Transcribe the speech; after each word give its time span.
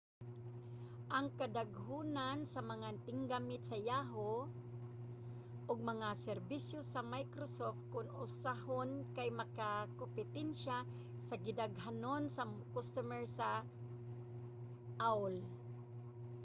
ang 1.17 1.27
kadaghanon 1.39 2.39
sa 2.53 2.61
mga 2.71 2.87
tiggamit 3.05 3.61
sa 3.65 3.77
yahoo! 3.89 4.39
ug 5.69 5.77
mga 5.91 6.09
serbisyo 6.27 6.79
sa 6.91 7.01
microsoft 7.13 7.81
kon 7.93 8.07
usahon 8.25 8.89
kay 9.15 9.29
makigkompetensya 9.41 10.77
sa 11.27 11.35
gidaghanon 11.45 12.23
sa 12.35 12.41
mga 12.49 12.67
customer 12.75 13.21
sa 13.37 13.47
aol 15.09 15.33